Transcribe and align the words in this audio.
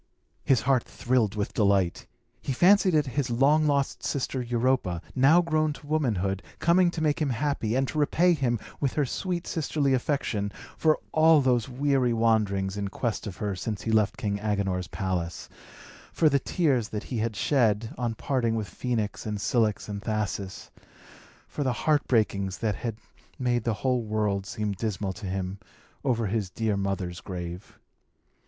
His 0.43 0.61
heart 0.61 0.81
thrilled 0.81 1.35
with 1.35 1.53
delight. 1.53 2.07
He 2.41 2.53
fancied 2.53 2.95
it 2.95 3.05
his 3.05 3.29
long 3.29 3.67
lost 3.67 4.01
sister 4.03 4.41
Europa, 4.41 4.99
now 5.13 5.43
grown 5.43 5.73
to 5.73 5.85
womanhood, 5.85 6.41
coming 6.57 6.89
to 6.89 7.03
make 7.03 7.21
him 7.21 7.29
happy, 7.29 7.75
and 7.75 7.87
to 7.87 7.99
repay 7.99 8.33
him, 8.33 8.57
with 8.79 8.93
her 8.93 9.05
sweet 9.05 9.45
sisterly 9.45 9.93
affection, 9.93 10.51
for 10.75 10.97
all 11.11 11.39
those 11.39 11.69
weary 11.69 12.13
wanderings 12.13 12.77
in 12.77 12.87
quest 12.87 13.27
of 13.27 13.37
her 13.37 13.55
since 13.55 13.83
he 13.83 13.91
left 13.91 14.17
King 14.17 14.39
Agenor's 14.39 14.87
palace 14.87 15.47
for 16.11 16.29
the 16.29 16.39
tears 16.39 16.89
that 16.89 17.03
he 17.03 17.19
had 17.19 17.35
shed, 17.35 17.93
on 17.95 18.15
parting 18.15 18.55
with 18.55 18.71
Phœnix, 18.71 19.27
and 19.27 19.39
Cilix, 19.39 19.87
and 19.87 20.01
Thasus 20.01 20.71
for 21.47 21.63
the 21.63 21.73
heart 21.85 22.07
breakings 22.07 22.57
that 22.57 22.73
had 22.77 22.95
made 23.37 23.65
the 23.65 23.75
whole 23.85 24.01
world 24.01 24.47
seem 24.47 24.71
dismal 24.71 25.13
to 25.13 25.27
him 25.27 25.59
over 26.03 26.25
his 26.25 26.49
dear 26.49 26.75
mother's 26.75 27.21
grave. 27.21 27.77